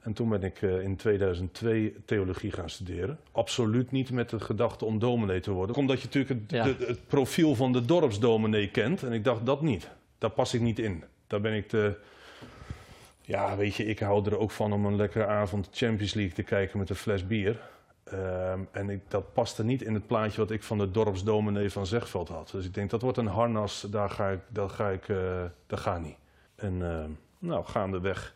En 0.00 0.12
toen 0.12 0.28
ben 0.28 0.42
ik 0.42 0.62
in 0.62 0.96
2002 0.96 1.94
theologie 2.04 2.52
gaan 2.52 2.70
studeren. 2.70 3.18
Absoluut 3.32 3.90
niet 3.90 4.10
met 4.10 4.30
de 4.30 4.40
gedachte 4.40 4.84
om 4.84 4.98
dominee 4.98 5.40
te 5.40 5.50
worden. 5.50 5.76
Omdat 5.76 5.98
je 6.00 6.04
natuurlijk 6.04 6.40
het, 6.40 6.50
Ja. 6.50 6.64
de- 6.64 6.84
het 6.86 7.06
profiel 7.06 7.54
van 7.54 7.72
de 7.72 7.84
dorpsdominee 7.84 8.68
kent. 8.70 9.02
En 9.02 9.12
ik 9.12 9.24
dacht, 9.24 9.46
dat 9.46 9.62
niet. 9.62 9.88
Daar 10.18 10.30
pas 10.30 10.54
ik 10.54 10.60
niet 10.60 10.78
in. 10.78 11.04
Daar 11.26 11.40
ben 11.40 11.52
ik 11.54 11.68
te... 11.68 11.96
Ja, 13.30 13.56
weet 13.56 13.74
je, 13.74 13.84
ik 13.84 13.98
hou 13.98 14.24
er 14.26 14.38
ook 14.38 14.50
van 14.50 14.72
om 14.72 14.84
een 14.86 14.96
lekkere 14.96 15.26
avond 15.26 15.68
Champions 15.72 16.14
League 16.14 16.34
te 16.34 16.42
kijken 16.42 16.78
met 16.78 16.90
een 16.90 16.96
fles 16.96 17.26
bier. 17.26 17.60
Ehm, 18.04 18.60
en 18.70 18.90
ik, 18.90 19.00
dat 19.08 19.32
paste 19.32 19.64
niet 19.64 19.82
in 19.82 19.94
het 19.94 20.06
plaatje 20.06 20.40
wat 20.40 20.50
ik 20.50 20.62
van 20.62 20.78
de 20.78 20.90
dorpsdominee 20.90 21.70
van 21.70 21.86
Zegveld 21.86 22.28
had. 22.28 22.50
Dus 22.50 22.64
ik 22.64 22.74
denk, 22.74 22.90
dat 22.90 23.02
wordt 23.02 23.18
een 23.18 23.26
harnas, 23.26 23.86
daar 23.90 24.10
ga 24.10 24.28
ik, 24.28 24.40
daar 24.48 24.68
ga 24.68 24.88
ik, 24.88 25.08
eh, 25.08 25.42
dat 25.66 25.80
gaat 25.80 26.00
niet. 26.00 26.16
En 26.54 26.82
ehm, 26.82 27.10
nou, 27.38 27.64
gaandeweg 27.64 28.34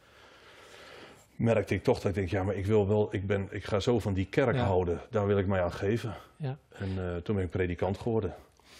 merkte 1.36 1.74
ik 1.74 1.82
toch 1.82 1.96
dat 2.00 2.06
ik 2.08 2.14
denk, 2.14 2.28
ja, 2.28 2.42
maar 2.42 2.54
ik 2.54 2.66
wil 2.66 2.88
wel, 2.88 3.08
ik, 3.10 3.26
ben, 3.26 3.48
ik 3.50 3.64
ga 3.64 3.80
zo 3.80 3.98
van 3.98 4.12
die 4.12 4.26
kerk 4.26 4.54
Ja. 4.54 4.64
houden. 4.64 5.00
Daar 5.10 5.26
wil 5.26 5.38
ik 5.38 5.46
mij 5.46 5.62
aan 5.62 5.72
geven. 5.72 6.14
Ja. 6.36 6.56
En 6.72 6.88
eh, 6.98 7.16
toen 7.16 7.34
ben 7.34 7.44
ik 7.44 7.50
predikant 7.50 7.98
geworden. 7.98 8.34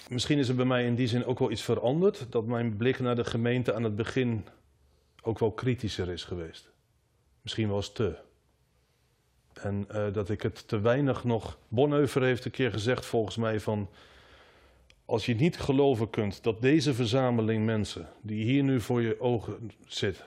Misschien 0.09 0.39
is 0.39 0.49
er 0.49 0.55
bij 0.55 0.65
mij 0.65 0.85
in 0.85 0.95
die 0.95 1.07
zin 1.07 1.25
ook 1.27 1.39
wel 1.39 1.51
iets 1.51 1.63
veranderd. 1.63 2.27
Dat 2.31 2.47
mijn 2.47 2.77
blik 2.77 2.99
naar 2.99 3.17
de 3.17 3.25
gemeente 3.25 3.75
aan 3.75 3.83
het 3.85 3.97
begin 3.97 4.45
ook 5.25 5.39
wel 5.39 5.53
kritischer 5.53 6.09
is 6.09 6.25
geweest. 6.25 6.71
Misschien 7.43 7.69
wel 7.69 7.77
eens 7.77 7.93
te. 7.93 8.17
En 9.53 9.85
eh, 9.89 10.13
dat 10.13 10.29
ik 10.29 10.43
het 10.43 10.69
te 10.69 10.81
weinig 10.81 11.25
nog. 11.25 11.59
Bonhoeffer 11.69 12.23
heeft 12.23 12.45
een 12.45 12.51
keer 12.51 12.73
gezegd, 12.73 13.07
volgens 13.07 13.37
mij, 13.37 13.61
van. 13.61 13.89
Als 15.07 15.27
je 15.27 15.35
niet 15.35 15.59
geloven 15.59 16.11
kunt 16.11 16.43
dat 16.43 16.61
deze 16.61 16.95
verzameling 16.95 17.65
mensen, 17.65 18.09
die 18.23 18.45
hier 18.45 18.63
nu 18.63 18.81
voor 18.81 19.03
je 19.03 19.21
ogen 19.21 19.71
zit, 19.87 20.25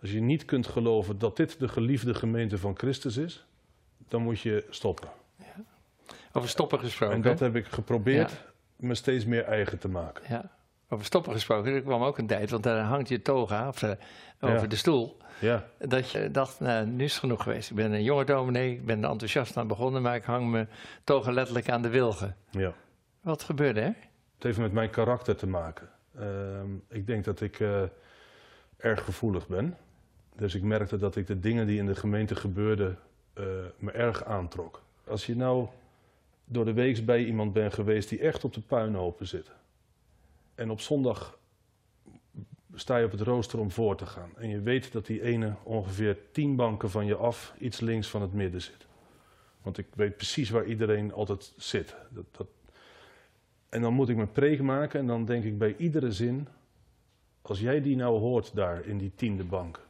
als 0.00 0.12
je 0.12 0.20
niet 0.20 0.44
kunt 0.44 0.66
geloven 0.66 1.18
dat 1.18 1.36
dit 1.36 1.58
de 1.58 1.68
geliefde 1.68 2.14
gemeente 2.14 2.58
van 2.58 2.78
Christus 2.78 3.16
is, 3.16 3.46
dan 4.08 4.22
moet 4.22 4.40
je 4.40 4.66
stoppen. 4.70 5.08
Over 6.32 6.48
stoppen 6.48 6.78
gesproken. 6.78 7.16
En 7.16 7.22
dat 7.22 7.40
heb 7.40 7.56
ik 7.56 7.66
geprobeerd 7.66 8.44
me 8.76 8.94
steeds 8.94 9.24
meer 9.24 9.44
eigen 9.44 9.78
te 9.78 9.88
maken. 9.88 10.24
Ja. 10.28 10.56
Over 10.88 11.04
stoppen 11.04 11.32
gesproken, 11.32 11.72
er 11.74 11.82
kwam 11.82 12.02
ook 12.02 12.18
een 12.18 12.26
tijd, 12.26 12.50
want 12.50 12.62
daar 12.62 12.84
hangt 12.84 13.08
je 13.08 13.22
toga 13.22 13.68
of, 13.68 13.82
eh, 13.82 13.90
over 14.40 14.60
Ja. 14.60 14.66
de 14.66 14.76
stoel. 14.76 15.16
Ja, 15.40 15.66
Dat 15.78 16.10
je 16.10 16.30
dacht, 16.30 16.60
nou, 16.60 16.86
nu 16.86 17.04
is 17.04 17.10
het 17.10 17.20
genoeg 17.20 17.42
geweest. 17.42 17.70
Ik 17.70 17.76
ben 17.76 17.92
een 17.92 18.02
jonge 18.02 18.24
dominee, 18.24 18.72
ik 18.72 18.84
ben 18.86 19.04
er 19.04 19.10
enthousiast 19.10 19.56
aan 19.56 19.66
begonnen, 19.68 20.02
maar 20.02 20.14
ik 20.14 20.24
hang 20.24 20.50
mijn 20.50 20.68
toga 21.04 21.30
letterlijk 21.30 21.68
aan 21.70 21.82
de 21.82 21.88
wilgen. 21.88 22.36
ja. 22.50 22.72
Wat 23.20 23.42
gebeurde 23.42 23.80
er? 23.80 23.94
Het 24.34 24.42
heeft 24.44 24.58
met 24.58 24.72
mijn 24.72 24.90
karakter 24.90 25.36
te 25.36 25.46
maken. 25.46 25.88
Ehm, 26.18 26.68
ik 26.88 27.06
denk 27.06 27.24
dat 27.24 27.40
ik 27.40 27.60
eh, 27.60 27.82
erg 28.76 29.04
gevoelig 29.04 29.46
ben. 29.48 29.76
Dus 30.36 30.54
ik 30.54 30.62
merkte 30.62 30.96
dat 30.96 31.16
ik 31.16 31.26
de 31.26 31.40
dingen 31.40 31.66
die 31.66 31.78
in 31.78 31.86
de 31.86 31.94
gemeente 31.94 32.34
gebeurden 32.34 32.98
eh, 33.34 33.44
me 33.78 33.90
erg 33.90 34.24
aantrok. 34.24 34.82
Als 35.06 35.26
je 35.26 35.36
nou 35.36 35.66
door 36.44 36.64
de 36.64 36.72
week 36.72 37.04
bij 37.06 37.24
iemand 37.24 37.52
bent 37.52 37.74
geweest 37.74 38.08
die 38.08 38.20
echt 38.20 38.44
op 38.44 38.54
de 38.54 38.60
puinhopen 38.60 39.26
zit. 39.26 39.50
En 40.56 40.70
op 40.70 40.80
zondag 40.80 41.38
sta 42.74 42.96
je 42.96 43.04
op 43.04 43.10
het 43.10 43.20
rooster 43.20 43.58
om 43.58 43.70
voor 43.70 43.96
te 43.96 44.06
gaan. 44.06 44.30
En 44.36 44.48
je 44.48 44.60
weet 44.60 44.92
dat 44.92 45.06
die 45.06 45.22
ene 45.22 45.54
ongeveer 45.62 46.18
tien 46.32 46.56
banken 46.56 46.90
van 46.90 47.06
je 47.06 47.16
af 47.16 47.54
iets 47.58 47.80
links 47.80 48.08
van 48.08 48.22
het 48.22 48.32
midden 48.32 48.62
zit. 48.62 48.86
Want 49.62 49.78
ik 49.78 49.86
weet 49.94 50.16
precies 50.16 50.50
waar 50.50 50.64
iedereen 50.64 51.12
altijd 51.12 51.52
zit. 51.56 51.96
Dat, 52.10 52.24
dat, 52.30 52.46
en 53.68 53.82
dan 53.82 53.92
moet 53.92 54.08
ik 54.08 54.16
mijn 54.16 54.32
preek 54.32 54.62
maken 54.62 55.00
en 55.00 55.06
dan 55.06 55.24
denk 55.24 55.44
ik 55.44 55.58
bij 55.58 55.76
iedere 55.76 56.12
zin, 56.12 56.48
als 57.42 57.60
jij 57.60 57.80
die 57.80 57.96
nou 57.96 58.18
hoort 58.18 58.54
daar 58.54 58.84
in 58.84 58.98
die 58.98 59.12
tiende 59.14 59.44
bank. 59.44 59.80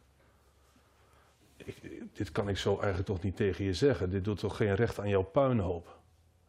Ik, 1.57 1.77
dit 2.13 2.33
kan 2.33 2.49
ik 2.49 2.57
zo 2.57 2.75
eigenlijk 2.75 3.07
toch 3.07 3.23
niet 3.23 3.37
tegen 3.37 3.65
je 3.65 3.75
zeggen. 3.75 4.11
Dit 4.11 4.25
doet 4.25 4.39
toch 4.39 4.57
geen 4.57 4.75
recht 4.75 4.99
aan 4.99 5.09
jouw 5.09 5.23
puinhoop. 5.23 5.99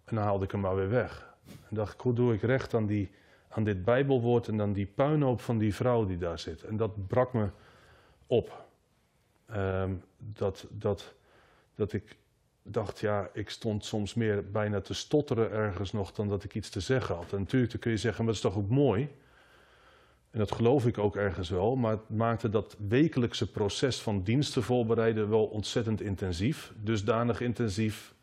En 0.06 0.16
dan 0.16 0.24
haalde 0.24 0.46
ik 0.46 0.52
hem 0.52 0.60
maar 0.60 0.76
weer 0.76 0.90
weg. 0.90 1.36
En 1.70 1.76
dacht 1.76 1.94
ik, 1.94 2.00
hoe 2.00 2.14
doe 2.14 2.34
ik 2.34 2.42
recht 2.42 2.74
aan, 2.74 2.86
die, 2.86 3.10
aan 3.58 3.64
dit 3.64 3.84
Bijbelwoord 3.86 4.48
en 4.48 4.58
dan 4.58 4.74
die 4.74 4.86
puinhoop 4.86 5.42
van 5.42 5.58
die 5.58 5.76
vrouw 5.76 6.06
die 6.06 6.18
daar 6.18 6.40
zit. 6.40 6.64
En 6.64 6.78
dat 6.78 7.08
brak 7.08 7.34
me 7.34 7.50
op. 8.28 8.66
Ehm, 9.46 9.92
dat, 10.18 10.68
dat, 10.70 11.14
dat 11.76 11.94
ik 11.94 12.18
dacht, 12.64 13.00
ja, 13.00 13.30
ik 13.34 13.50
stond 13.50 13.86
soms 13.86 14.14
meer 14.14 14.52
bijna 14.52 14.82
te 14.82 14.94
stotteren 14.94 15.52
ergens 15.52 15.92
nog 15.92 16.12
dan 16.12 16.28
dat 16.28 16.44
ik 16.44 16.56
iets 16.56 16.70
te 16.70 16.80
zeggen 16.80 17.16
had. 17.16 17.34
En 17.34 17.40
natuurlijk 17.40 17.72
dan 17.72 17.82
kun 17.82 17.92
je 17.92 17.98
zeggen, 17.98 18.26
maar 18.26 18.34
dat 18.34 18.44
is 18.44 18.50
toch 18.52 18.62
ook 18.62 18.70
mooi? 18.70 19.10
En 20.32 20.40
dat 20.40 20.52
geloof 20.52 20.86
ik 20.86 20.98
ook 20.98 21.16
ergens 21.16 21.50
wel, 21.50 21.76
maar 21.76 21.92
het 21.92 22.10
maakte 22.10 22.50
dat 22.50 22.76
wekelijkse 22.88 23.52
proces 23.52 24.02
van 24.02 24.24
diensten 24.24 24.64
voorbereiden 24.64 25.30
wel 25.30 25.46
ontzettend 25.46 26.02
intensief. 26.02 26.74
Dusdanig 26.82 27.42
intensief 27.42 28.14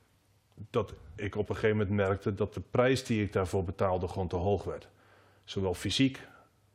dat 0.71 0.93
ik 1.17 1.37
op 1.37 1.49
een 1.49 1.55
gegeven 1.55 1.77
moment 1.77 1.97
merkte 1.97 2.35
dat 2.35 2.55
de 2.55 2.63
prijs 2.71 3.05
die 3.05 3.23
ik 3.23 3.33
daarvoor 3.33 3.65
betaalde 3.65 4.09
gewoon 4.09 4.29
te 4.29 4.37
hoog 4.37 4.65
werd. 4.65 4.89
Zowel 5.45 5.75
fysiek, 5.75 6.21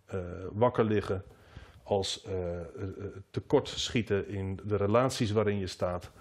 eh, 0.06 0.20
wakker 0.52 0.84
liggen, 0.86 1.24
als 1.84 2.24
eh, 2.24 2.60
eh, 2.60 2.66
tekort 3.32 3.68
schieten 3.68 4.28
in 4.28 4.60
de 4.64 4.76
relaties 4.76 5.32
waarin 5.32 5.60
je 5.60 5.68
staat. 5.68 6.12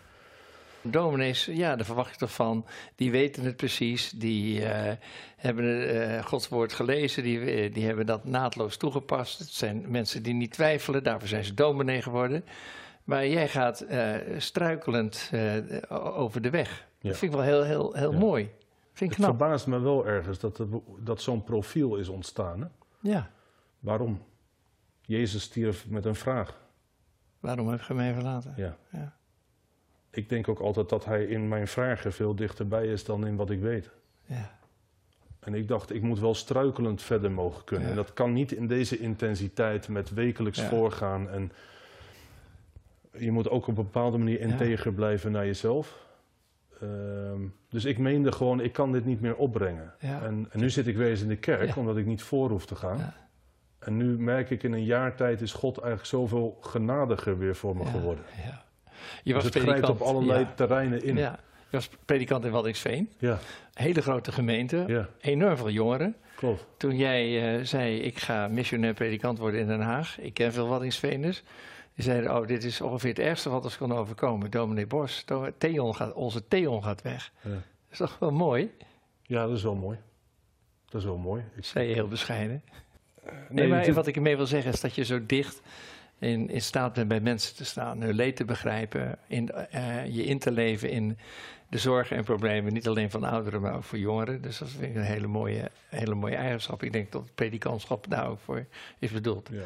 Dominees, 0.83 1.45
ja, 1.45 1.77
daar 1.77 1.85
verwacht 1.85 2.11
je 2.11 2.17
toch 2.17 2.33
van. 2.33 2.67
Die 2.97 3.11
weten 3.11 3.45
het 3.45 3.57
precies. 3.57 4.11
Die 4.11 4.61
hebben 5.37 5.89
eh, 6.17 6.25
Gods 6.25 6.49
woord 6.49 6.73
gelezen. 6.73 7.23
Die, 7.23 7.71
die 7.71 7.87
hebben 7.87 8.07
dat 8.07 8.25
naadloos 8.25 8.77
toegepast. 8.77 9.39
Het 9.39 9.49
zijn 9.49 9.85
mensen 9.89 10.23
die 10.23 10.35
niet 10.35 10.53
twijfelen. 10.53 11.03
Daarvoor 11.05 11.29
zijn 11.29 11.45
ze 11.45 11.55
dominee 11.55 12.03
geworden. 12.03 12.45
Maar 13.05 13.27
jij 13.29 13.49
gaat 13.49 13.85
struikelend 14.39 15.31
over 15.91 16.43
de 16.43 16.51
weg. 16.51 16.87
Ja. 17.01 17.09
Dat 17.09 17.19
vind 17.19 17.33
ik 17.33 17.39
wel 17.39 17.47
heel, 17.47 17.63
heel, 17.65 17.93
heel 17.95 18.13
Ja. 18.13 18.19
mooi. 18.19 18.51
Vind 18.99 19.11
ik 19.11 19.17
Het 19.17 19.27
knap. 19.27 19.39
verbaast 19.39 19.67
me 19.67 19.79
wel 19.79 20.07
ergens 20.07 20.39
dat, 20.39 20.59
er, 20.59 20.67
dat 20.99 21.21
zo'n 21.21 21.45
profiel 21.45 21.97
is 21.97 22.09
ontstaan. 22.09 22.61
Hè? 22.61 22.67
Ja. 23.01 23.31
Waarom? 23.81 24.23
Jezus 25.01 25.43
stierf 25.43 25.89
met 25.89 26.05
een 26.05 26.15
vraag. 26.15 26.61
Waarom 27.41 27.69
heb 27.69 27.81
je 27.81 27.95
mij 27.95 28.13
verlaten? 28.15 28.55
Ja. 28.57 28.77
Ja. 28.93 29.17
Ik 30.11 30.29
denk 30.29 30.49
ook 30.49 30.59
altijd 30.61 30.89
dat 30.89 31.05
hij 31.05 31.25
in 31.25 31.49
mijn 31.49 31.69
vragen 31.69 32.13
veel 32.13 32.35
dichterbij 32.35 32.87
is 32.87 33.05
dan 33.05 33.27
in 33.27 33.37
wat 33.37 33.51
ik 33.51 33.61
weet. 33.61 33.91
Ja. 34.25 34.59
En 35.41 35.55
ik 35.55 35.69
dacht, 35.69 35.95
ik 35.95 36.03
moet 36.03 36.19
wel 36.19 36.35
struikelend 36.35 37.03
verder 37.03 37.31
mogen 37.31 37.65
kunnen. 37.65 37.85
Ja. 37.85 37.91
En 37.91 37.97
dat 37.97 38.13
kan 38.13 38.33
niet 38.33 38.53
in 38.53 38.67
deze 38.67 38.99
intensiteit 38.99 39.89
met 39.89 40.11
wekelijks 40.15 40.59
Ja. 40.61 40.69
voorgaan. 40.69 41.29
En 41.29 41.53
je 43.19 43.33
moet 43.33 43.49
ook 43.51 43.63
op 43.63 43.69
een 43.79 43.85
bepaalde 43.85 44.19
manier 44.19 44.41
integer 44.41 44.93
blijven 44.93 45.33
naar 45.33 45.47
jezelf. 45.47 46.07
Ehm, 46.83 47.41
dus 47.69 47.85
ik 47.85 47.99
meende 47.99 48.33
gewoon, 48.33 48.61
ik 48.61 48.73
kan 48.73 48.93
dit 48.93 49.05
niet 49.05 49.21
meer 49.21 49.37
opbrengen. 49.37 49.93
Ja. 49.99 50.23
En, 50.23 50.47
en 50.51 50.61
nu 50.61 50.71
zit 50.71 50.87
ik 50.87 50.97
weer 50.97 51.11
eens 51.11 51.23
in 51.23 51.29
de 51.29 51.37
kerk, 51.37 51.67
Ja. 51.69 51.75
omdat 51.77 51.97
ik 51.97 52.07
niet 52.07 52.23
voor 52.23 52.51
hoef 52.51 52.67
te 52.67 52.75
gaan. 52.75 52.99
Ja. 52.99 53.15
En 53.79 53.97
nu 53.97 54.19
merk 54.19 54.51
ik 54.51 54.63
in 54.63 54.73
een 54.73 54.85
jaar 54.85 55.15
tijd 55.17 55.41
is 55.41 55.53
God 55.53 55.77
eigenlijk 55.79 56.09
zoveel 56.09 56.59
genadiger 56.61 57.39
weer 57.39 57.57
voor 57.57 57.77
me 57.77 57.85
geworden. 57.85 58.25
Ja. 58.45 58.63
Je 59.23 59.35
was 59.35 59.43
Dus 59.45 59.55
het 59.55 59.63
grijpt 59.63 59.81
predikant. 59.81 60.01
op 60.11 60.17
allerlei 60.17 60.47
terreinen 60.55 61.03
in. 61.05 61.17
Ja. 61.17 61.39
Je 61.71 61.77
was 61.77 61.91
predikant 62.05 62.45
in 62.45 62.51
Waddinxveen. 62.51 63.13
ja, 63.19 63.39
Hele 63.75 64.03
grote 64.03 64.33
gemeente. 64.33 64.85
ja, 64.87 65.09
Enorm 65.21 65.57
veel 65.57 65.71
jongeren. 65.71 66.17
klopt. 66.37 66.67
Toen 66.77 66.97
jij 66.97 67.55
eh, 67.59 67.65
zei, 67.65 67.99
ik 68.01 68.19
ga 68.19 68.49
missionair 68.49 68.95
predikant 68.95 69.39
worden 69.39 69.61
in 69.61 69.67
Den 69.67 69.81
Haag. 69.81 70.21
Ik 70.21 70.35
ken 70.35 70.53
veel 70.53 70.69
Waddinxveeners. 70.69 71.43
Die 71.99 72.07
zeiden, 72.07 72.37
oh, 72.37 72.47
dit 72.47 72.65
is 72.65 72.81
ongeveer 72.81 73.11
het 73.11 73.19
ergste 73.19 73.51
wat 73.51 73.65
ons 73.65 73.77
kan 73.77 73.93
overkomen. 73.93 74.51
Dominee 74.51 74.87
Bos, 74.87 75.25
Theon 75.59 75.95
gaat, 75.95 76.13
onze 76.13 76.49
Theon 76.49 76.83
gaat 76.83 77.03
weg. 77.03 77.33
Ja. 77.43 77.51
Dat 77.51 77.61
is 77.91 77.99
toch 77.99 78.17
wel 78.19 78.31
mooi? 78.31 78.71
ja, 79.23 79.47
dat 79.47 79.57
is 79.57 79.63
wel 79.63 79.75
mooi. 79.75 79.99
Dat 80.89 81.01
is 81.01 81.07
wel 81.07 81.17
mooi. 81.17 81.45
Ik, 81.57 81.65
zei 81.65 81.89
je 81.89 81.95
heel 81.95 82.09
bescheiden. 82.09 82.63
Nee, 83.25 83.33
nee, 83.49 83.69
maar 83.69 83.93
wat 83.93 84.07
ik 84.07 84.17
ermee 84.17 84.37
wil 84.37 84.47
zeggen 84.47 84.73
is 84.73 84.81
dat 84.81 84.95
je 84.95 85.05
zo 85.05 85.27
dicht 85.27 85.61
in, 86.19 86.51
in 86.51 86.63
staat 86.63 86.93
bent 86.93 87.09
bij 87.09 87.21
mensen 87.21 87.57
te 87.57 87.65
staan. 87.65 88.01
Hun 88.01 88.15
leed 88.15 88.37
te 88.37 88.45
begrijpen. 88.45 89.19
In, 89.27 89.51
eh, 89.51 90.07
je 90.07 90.25
in 90.25 90.39
te 90.39 90.51
leven 90.51 90.91
in 90.91 91.19
de 91.69 91.79
zorgen 91.79 92.17
en 92.17 92.25
problemen. 92.25 92.73
Niet 92.73 92.89
alleen 92.89 93.11
van 93.11 93.25
ouderen, 93.25 93.61
maar 93.61 93.75
ook 93.75 93.85
voor 93.85 93.99
jongeren. 93.99 94.43
Dus 94.43 94.59
dat 94.59 94.69
vind 94.69 94.83
ik 94.83 94.95
een 94.95 95.03
hele 95.03 95.27
mooie, 95.27 95.71
hele 95.89 96.15
mooie 96.15 96.37
eigenschap. 96.37 96.83
Ik 96.83 96.93
denk 96.93 97.13
dat 97.13 97.23
het 97.23 97.35
predikantschap 97.35 98.07
daar 98.09 98.29
ook 98.29 98.41
voor 98.41 98.67
is 98.99 99.11
bedoeld. 99.11 99.49
ja. 99.53 99.63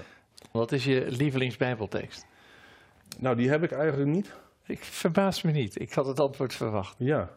Wat 0.50 0.72
is 0.72 0.84
je 0.84 1.06
lievelingsbijbeltekst? 1.08 2.26
Nou, 3.18 3.36
die 3.36 3.48
heb 3.48 3.62
ik 3.62 3.72
eigenlijk 3.72 4.10
niet. 4.10 4.32
Ik 4.66 4.84
verbaas 4.84 5.42
me 5.42 5.50
niet. 5.50 5.80
Ik 5.80 5.92
had 5.92 6.06
het 6.06 6.20
antwoord 6.20 6.54
verwacht. 6.54 6.94
Ja. 6.98 7.30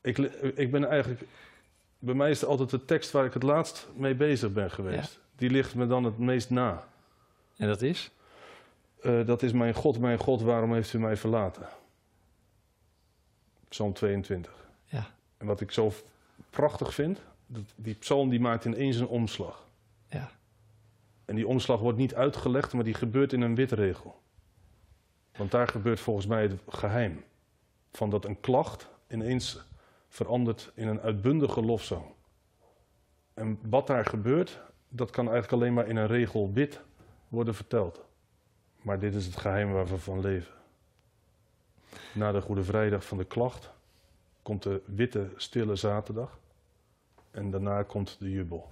Ik, 0.00 0.18
ik 0.54 0.70
ben 0.70 0.84
eigenlijk... 0.84 1.20
Bij 1.98 2.14
mij 2.14 2.30
is 2.30 2.40
het 2.40 2.48
altijd 2.48 2.70
de 2.70 2.84
tekst 2.84 3.10
waar 3.10 3.24
ik 3.24 3.34
het 3.34 3.42
laatst 3.42 3.88
mee 3.94 4.14
bezig 4.14 4.52
ben 4.52 4.70
geweest. 4.70 5.20
Die 5.36 5.50
ligt 5.50 5.74
me 5.74 5.86
dan 5.86 6.04
het 6.04 6.18
meest 6.18 6.50
na. 6.50 6.84
En 7.56 7.66
dat 7.66 7.82
is? 7.82 8.10
Eh, 9.00 9.26
dat 9.26 9.42
is 9.42 9.52
mijn 9.52 9.74
God, 9.74 9.98
mijn 9.98 10.18
God, 10.18 10.42
waarom 10.42 10.74
heeft 10.74 10.92
u 10.92 10.98
mij 10.98 11.16
verlaten? 11.16 11.68
Psalm 13.68 13.92
22. 13.92 14.52
Ja. 14.84 15.06
En 15.36 15.46
wat 15.46 15.60
ik 15.60 15.70
zo 15.70 15.92
prachtig 16.50 16.94
vind, 16.94 17.20
dat 17.46 17.62
die 17.76 17.94
psalm 17.94 18.28
die 18.28 18.40
maakt 18.40 18.64
ineens 18.64 18.96
een 18.96 19.06
omslag. 19.06 19.64
Ja. 20.08 20.30
En 21.30 21.36
die 21.36 21.46
omslag 21.46 21.80
wordt 21.80 21.98
niet 21.98 22.14
uitgelegd, 22.14 22.72
maar 22.72 22.84
die 22.84 22.94
gebeurt 22.94 23.32
in 23.32 23.40
een 23.40 23.54
witregel. 23.54 24.20
Want 25.36 25.50
daar 25.50 25.68
gebeurt 25.68 26.00
volgens 26.00 26.26
mij 26.26 26.42
het 26.42 26.60
geheim. 26.68 27.24
Van 27.92 28.10
dat 28.10 28.24
een 28.24 28.40
klacht 28.40 28.88
ineens 29.08 29.64
verandert 30.08 30.72
in 30.74 30.88
een 30.88 31.00
uitbundige 31.00 31.62
lofzang. 31.62 32.04
En 33.34 33.58
wat 33.62 33.86
daar 33.86 34.04
gebeurt, 34.04 34.60
dat 34.88 35.10
kan 35.10 35.28
eigenlijk 35.28 35.62
alleen 35.62 35.74
maar 35.74 35.88
in 35.88 35.96
een 35.96 36.06
regel 36.06 36.52
wit 36.52 36.80
worden 37.28 37.54
verteld. 37.54 38.04
Maar 38.82 38.98
dit 38.98 39.14
is 39.14 39.26
het 39.26 39.36
geheim 39.36 39.72
waar 39.72 39.86
we 39.86 39.98
van 39.98 40.20
leven. 40.20 40.54
Na 42.12 42.32
de 42.32 42.40
Goede 42.40 42.64
Vrijdag 42.64 43.04
van 43.04 43.18
de 43.18 43.24
klacht 43.24 43.70
komt 44.42 44.62
de 44.62 44.82
witte, 44.84 45.30
stille 45.36 45.76
zaterdag. 45.76 46.38
En 47.30 47.50
daarna 47.50 47.82
komt 47.82 48.16
de 48.18 48.30
jubel. 48.30 48.68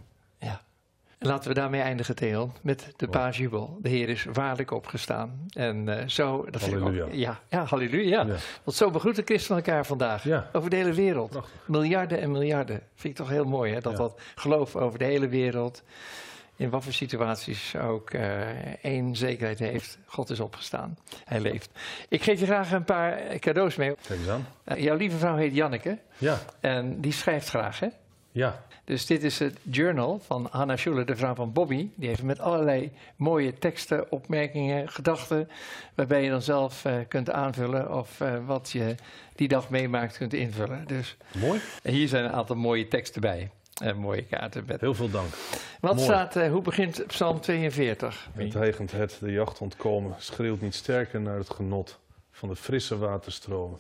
En 1.19 1.27
laten 1.27 1.49
we 1.49 1.55
daarmee 1.55 1.81
eindigen, 1.81 2.15
Theon, 2.17 2.53
met 2.63 2.93
de 2.97 3.09
paasjubel. 3.09 3.79
De 3.83 3.89
Heer 3.89 4.09
is 4.09 4.27
waarlijk 4.33 4.71
opgestaan. 4.71 5.47
En 5.53 5.99
eh, 6.01 6.09
zo... 6.09 6.47
Dat 6.51 6.61
vind 6.63 6.73
ik 6.73 6.79
ook- 6.79 6.85
Halleluja. 6.85 7.13
ja, 7.13 7.41
ja, 7.49 7.65
halleluja. 7.65 8.21
Ja. 8.27 8.35
Want 8.65 8.77
zo 8.77 8.91
begroeten 8.91 9.25
christenen 9.25 9.63
elkaar 9.65 9.87
vandaag. 9.87 10.25
Ja. 10.25 10.49
Over 10.53 10.71
de 10.71 10.77
hele 10.77 10.93
wereld. 10.93 11.31
Prachtig. 11.31 11.53
Miljarden 11.67 12.21
en 12.21 12.31
miljarden. 12.31 12.81
Vind 12.95 13.13
ik 13.19 13.21
toch 13.25 13.29
heel 13.29 13.45
mooi, 13.45 13.73
hè? 13.75 13.81
Dat 13.81 13.93
Ja. 13.93 13.99
dat 13.99 14.21
geloof 14.35 14.77
over 14.77 14.99
de 14.99 15.05
hele 15.05 15.29
wereld... 15.29 15.83
in 16.57 16.71
wat 16.71 16.85
voor 16.85 16.93
situaties 16.93 17.77
ook 17.77 18.11
eh, 18.11 18.41
één 18.85 19.17
zekerheid 19.17 19.59
heeft. 19.59 19.99
God 20.07 20.31
is 20.31 20.41
opgestaan. 20.41 20.99
Hij 21.25 21.41
leeft. 21.41 21.71
Ik 22.09 22.23
geef 22.23 22.41
je 22.41 22.47
graag 22.47 22.73
een 22.73 22.85
paar 22.85 23.21
cadeaus 23.39 23.77
mee. 23.77 23.95
Kijk 24.07 24.19
eens 24.21 24.29
aan. 24.29 24.47
Eh, 24.65 24.83
jouw 24.83 24.97
lieve 24.97 25.17
vrouw 25.17 25.37
heet 25.37 25.55
Janneke. 25.55 25.99
Ja, 26.19 26.39
En 26.61 27.01
die 27.01 27.13
schrijft 27.13 27.49
graag, 27.49 27.81
hè? 27.81 27.89
Ja, 28.39 28.63
Dus 28.85 29.07
dit 29.07 29.23
is 29.23 29.39
het 29.39 29.59
journal 29.63 30.21
van 30.27 30.49
Hannah 30.51 30.77
Schuller, 30.77 31.07
de 31.07 31.17
vrouw 31.17 31.35
van 31.35 31.53
Bobby. 31.53 31.89
Die 31.95 32.09
heeft 32.09 32.23
met 32.23 32.41
allerlei 32.41 32.93
mooie 33.17 33.59
teksten, 33.59 34.11
opmerkingen, 34.13 34.89
gedachten... 34.89 35.49
waarbij 35.95 36.23
je 36.23 36.31
dan 36.31 36.43
zelf 36.43 36.85
eh, 36.85 36.95
kunt 37.09 37.31
aanvullen 37.31 37.95
of 37.95 38.21
eh, 38.21 38.47
wat 38.47 38.71
je 38.71 38.95
die 39.35 39.49
dag 39.49 39.71
meemaakt 39.71 40.17
kunt 40.17 40.33
invullen. 40.33 40.87
Dus 40.87 41.17
mooi. 41.37 41.61
en 41.83 41.93
hier 41.93 42.09
zijn 42.09 42.25
een 42.25 42.33
aantal 42.33 42.57
mooie 42.57 42.89
teksten 42.89 43.21
bij. 43.21 43.51
Een 43.83 43.99
mooie 43.99 44.25
kaarten. 44.25 44.65
Met. 44.67 44.81
Heel 44.81 44.95
veel 44.95 45.11
dank. 45.11 45.29
Wat 45.81 45.95
Mooi. 45.95 46.07
staat, 46.07 46.37
eh, 46.37 46.51
hoe 46.51 46.63
begint 46.63 47.07
Psalm 47.07 47.41
42? 47.41 48.29
Het 48.33 48.55
regent 48.55 48.93
het, 48.93 49.17
de 49.21 49.33
jacht 49.33 49.61
ontkomen, 49.61 50.15
schreeuwt 50.19 50.61
niet 50.61 50.75
sterker 50.75 51.21
naar 51.21 51.39
het 51.39 51.51
genot 51.51 51.99
van 52.31 52.49
de 52.49 52.57
frisse 52.57 52.99
waterstromen 52.99 53.79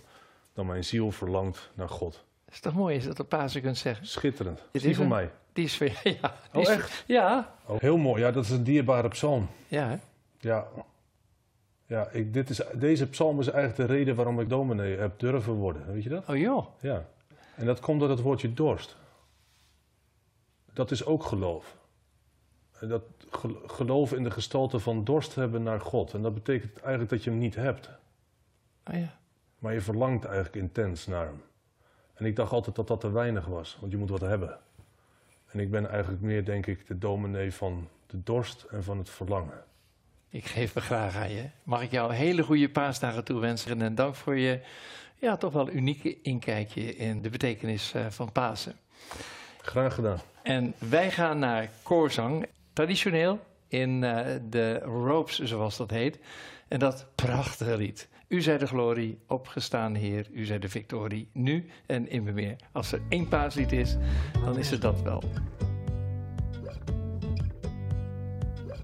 dan 0.54 0.66
mijn 0.66 0.84
ziel 0.84 1.10
verlangt 1.10 1.70
naar 1.74 1.88
God. 1.88 2.26
Is 2.50 2.60
toch 2.60 2.74
mooi 2.74 3.00
je 3.00 3.06
dat 3.06 3.20
op 3.20 3.28
Pasen 3.28 3.60
kunt 3.62 3.76
zeggen? 3.78 4.06
Schitterend. 4.06 4.56
Dit 4.58 4.66
Is 4.72 4.80
die 4.82 4.90
is 4.90 4.96
van 4.96 5.04
een- 5.04 5.10
mij? 5.12 5.30
Die 5.52 5.64
is 5.64 5.78
weer, 5.78 6.00
ja. 6.20 6.34
die 6.52 6.60
Oh, 6.60 6.60
is- 6.60 6.68
echt? 6.68 7.04
Ja. 7.06 7.54
Oh, 7.66 7.80
heel 7.80 7.96
mooi. 7.96 8.22
Ja, 8.22 8.30
dat 8.30 8.44
is 8.44 8.50
een 8.50 8.64
dierbare 8.64 9.08
psalm. 9.08 9.48
Ja, 9.68 9.88
hè? 9.88 9.96
Ja, 10.40 10.66
ja 11.86 12.08
ik, 12.10 12.32
dit 12.32 12.50
is, 12.50 12.60
deze 12.74 13.08
psalm 13.08 13.40
is 13.40 13.48
eigenlijk 13.48 13.88
de 13.88 13.94
reden 13.96 14.14
waarom 14.14 14.40
ik 14.40 14.48
dominee 14.48 14.96
heb 14.96 15.18
durven 15.18 15.52
worden. 15.52 15.92
Weet 15.92 16.02
je 16.02 16.08
dat? 16.08 16.28
Oh 16.28 16.36
joh. 16.36 16.66
Ja. 16.80 17.04
En 17.54 17.66
dat 17.66 17.80
komt 17.80 18.00
door 18.00 18.10
het 18.10 18.20
woordje 18.20 18.54
dorst. 18.54 18.96
Dat 20.72 20.90
is 20.90 21.04
ook 21.04 21.24
geloof. 21.24 21.76
Dat 22.80 23.02
gel- 23.30 23.62
geloof 23.66 24.12
in 24.12 24.22
de 24.24 24.30
gestalte 24.30 24.78
van 24.78 25.04
dorst 25.04 25.34
hebben 25.34 25.62
naar 25.62 25.80
God. 25.80 26.14
En 26.14 26.22
dat 26.22 26.34
betekent 26.34 26.76
eigenlijk 26.80 27.10
dat 27.10 27.24
je 27.24 27.30
hem 27.30 27.38
niet 27.38 27.54
hebt. 27.54 27.88
Oh 28.90 28.94
ja. 28.94 29.16
Maar 29.58 29.72
je 29.72 29.80
verlangt 29.80 30.24
eigenlijk 30.24 30.56
intens 30.56 31.06
naar 31.06 31.24
hem. 31.26 31.42
En 32.18 32.24
ik 32.24 32.36
dacht 32.36 32.52
altijd 32.52 32.76
dat 32.76 32.88
dat 32.88 33.00
te 33.00 33.10
weinig 33.10 33.46
was, 33.46 33.76
want 33.80 33.92
je 33.92 33.98
moet 33.98 34.10
wat 34.10 34.20
hebben. 34.20 34.58
En 35.50 35.60
ik 35.60 35.70
ben 35.70 35.90
eigenlijk 35.90 36.22
meer, 36.22 36.44
denk 36.44 36.66
ik, 36.66 36.86
de 36.86 36.98
dominee 36.98 37.52
van 37.52 37.88
de 38.06 38.22
dorst 38.22 38.62
en 38.70 38.84
van 38.84 38.98
het 38.98 39.10
verlangen. 39.10 39.64
Ik 40.28 40.44
geef 40.44 40.74
me 40.74 40.80
graag 40.80 41.16
aan 41.16 41.30
je. 41.30 41.44
Mag 41.62 41.82
ik 41.82 41.90
jou 41.90 42.12
hele 42.12 42.42
goede 42.42 42.68
paasdagen 42.68 43.24
toewensen 43.24 43.82
en 43.82 43.94
dank 43.94 44.14
voor 44.14 44.36
je 44.36 44.60
ja, 45.14 45.36
toch 45.36 45.52
wel 45.52 45.70
unieke 45.70 46.20
inkijkje 46.22 46.96
in 46.96 47.22
de 47.22 47.30
betekenis 47.30 47.92
eh, 47.94 48.06
van 48.08 48.32
Pasen. 48.32 48.76
Graag 49.60 49.94
gedaan. 49.94 50.18
En 50.42 50.74
wij 50.78 51.10
gaan 51.10 51.38
naar 51.38 51.70
koorzang, 51.82 52.46
traditioneel 52.72 53.40
in 53.68 54.04
eh, 54.04 54.26
de 54.50 54.78
ropes 54.78 55.38
zoals 55.38 55.76
dat 55.76 55.90
heet. 55.90 56.18
En 56.68 56.78
dat 56.78 57.06
prachtige 57.14 57.76
lied. 57.76 58.08
U 58.28 58.42
zij 58.42 58.58
de 58.58 58.66
glorie, 58.66 59.18
opgestaan 59.26 59.94
Heer, 59.94 60.26
u 60.32 60.44
zij 60.44 60.58
de 60.58 60.68
victorie, 60.68 61.28
nu 61.32 61.66
en 61.86 62.10
immer 62.10 62.34
meer. 62.34 62.56
Als 62.72 62.92
er 62.92 63.00
één 63.08 63.28
paaslied 63.28 63.72
is, 63.72 63.96
dan 64.44 64.58
is 64.58 64.70
het 64.70 64.80
dat 64.80 65.02
wel. 65.02 65.22